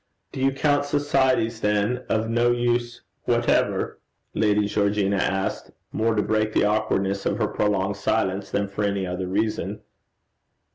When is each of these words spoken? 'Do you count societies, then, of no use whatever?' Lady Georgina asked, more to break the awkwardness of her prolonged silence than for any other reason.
'Do 0.31 0.39
you 0.39 0.51
count 0.51 0.83
societies, 0.83 1.61
then, 1.61 2.03
of 2.09 2.27
no 2.27 2.49
use 2.51 3.01
whatever?' 3.25 3.99
Lady 4.33 4.65
Georgina 4.65 5.17
asked, 5.17 5.69
more 5.91 6.15
to 6.15 6.23
break 6.23 6.53
the 6.53 6.63
awkwardness 6.65 7.23
of 7.27 7.37
her 7.37 7.47
prolonged 7.47 7.97
silence 7.97 8.49
than 8.49 8.67
for 8.67 8.83
any 8.83 9.05
other 9.05 9.27
reason. 9.27 9.81